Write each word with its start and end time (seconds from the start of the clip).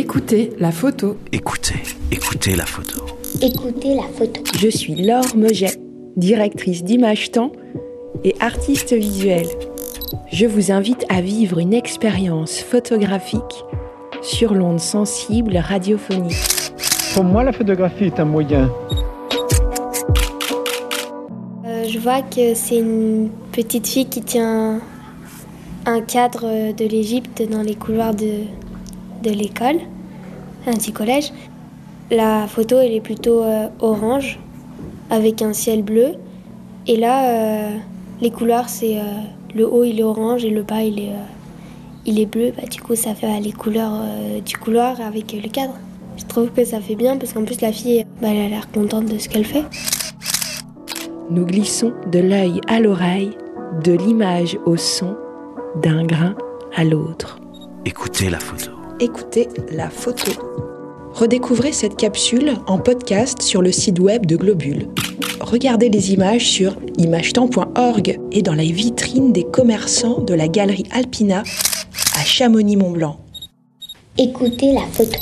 Écoutez 0.00 0.52
la 0.60 0.70
photo. 0.70 1.16
Écoutez, 1.32 1.82
écoutez 2.12 2.54
la 2.54 2.66
photo. 2.66 3.04
Écoutez 3.42 3.96
la 3.96 4.04
photo. 4.04 4.40
Je 4.56 4.68
suis 4.68 4.94
Laure 4.94 5.34
Moget, 5.34 5.76
directrice 6.16 6.84
d'Image 6.84 7.32
Temps 7.32 7.50
et 8.22 8.36
artiste 8.38 8.92
visuelle. 8.92 9.48
Je 10.30 10.46
vous 10.46 10.70
invite 10.70 11.04
à 11.08 11.20
vivre 11.20 11.58
une 11.58 11.74
expérience 11.74 12.60
photographique 12.60 13.64
sur 14.22 14.54
l'onde 14.54 14.78
sensible 14.78 15.56
radiophonique. 15.56 16.46
Pour 17.14 17.24
moi, 17.24 17.42
la 17.42 17.50
photographie 17.50 18.04
est 18.04 18.20
un 18.20 18.24
moyen. 18.24 18.70
Euh, 21.66 21.88
je 21.88 21.98
vois 21.98 22.22
que 22.22 22.54
c'est 22.54 22.78
une 22.78 23.30
petite 23.50 23.88
fille 23.88 24.06
qui 24.06 24.22
tient 24.22 24.80
un 25.86 26.00
cadre 26.02 26.72
de 26.72 26.84
l'Égypte 26.84 27.42
dans 27.50 27.62
les 27.62 27.74
couloirs 27.74 28.14
de, 28.14 28.44
de 29.22 29.30
l'école, 29.30 29.78
un 30.66 30.72
petit 30.72 30.92
collège. 30.92 31.32
La 32.10 32.46
photo, 32.46 32.78
elle 32.78 32.92
est 32.92 33.00
plutôt 33.00 33.42
euh, 33.42 33.68
orange, 33.80 34.38
avec 35.10 35.42
un 35.42 35.52
ciel 35.52 35.82
bleu. 35.82 36.14
Et 36.86 36.96
là, 36.96 37.30
euh, 37.30 37.76
les 38.20 38.30
couleurs, 38.30 38.68
c'est 38.68 38.98
euh, 38.98 39.02
le 39.54 39.66
haut, 39.70 39.84
il 39.84 40.00
est 40.00 40.04
orange 40.04 40.44
et 40.44 40.50
le 40.50 40.62
bas, 40.62 40.82
il 40.82 40.98
est, 41.00 41.12
il 42.06 42.18
est 42.18 42.26
bleu. 42.26 42.52
Bah, 42.56 42.66
du 42.70 42.80
coup, 42.80 42.94
ça 42.94 43.14
fait 43.14 43.40
les 43.40 43.52
couleurs 43.52 44.02
du 44.44 44.56
couloir 44.56 45.00
avec 45.00 45.32
le 45.32 45.48
cadre. 45.48 45.74
Je 46.16 46.24
trouve 46.24 46.50
que 46.50 46.64
ça 46.64 46.80
fait 46.80 46.96
bien 46.96 47.16
parce 47.16 47.32
qu'en 47.32 47.44
plus, 47.44 47.60
la 47.60 47.72
fille, 47.72 48.04
bah, 48.22 48.28
elle 48.30 48.46
a 48.46 48.48
l'air 48.48 48.70
contente 48.70 49.06
de 49.06 49.18
ce 49.18 49.28
qu'elle 49.28 49.44
fait. 49.44 49.64
Nous 51.30 51.44
glissons 51.44 51.92
de 52.10 52.20
l'œil 52.20 52.60
à 52.68 52.80
l'oreille, 52.80 53.32
de 53.84 53.92
l'image 53.92 54.58
au 54.64 54.78
son, 54.78 55.14
d'un 55.82 56.04
grain 56.04 56.34
à 56.74 56.84
l'autre. 56.84 57.38
Écoutez 57.84 58.30
la 58.30 58.40
photo. 58.40 58.87
Écoutez 59.00 59.46
la 59.70 59.90
photo. 59.90 60.32
Redécouvrez 61.12 61.70
cette 61.70 61.96
capsule 61.96 62.54
en 62.66 62.78
podcast 62.78 63.42
sur 63.42 63.62
le 63.62 63.70
site 63.70 64.00
web 64.00 64.26
de 64.26 64.34
Globule. 64.34 64.88
Regardez 65.40 65.88
les 65.88 66.12
images 66.12 66.48
sur 66.48 66.76
imagetemps.org 66.96 68.18
et 68.32 68.42
dans 68.42 68.54
la 68.54 68.64
vitrine 68.64 69.32
des 69.32 69.44
commerçants 69.44 70.20
de 70.20 70.34
la 70.34 70.48
galerie 70.48 70.86
Alpina 70.90 71.44
à 72.16 72.24
Chamonix-Mont-Blanc. 72.24 73.20
Écoutez 74.18 74.72
la 74.72 74.86
photo. 74.90 75.20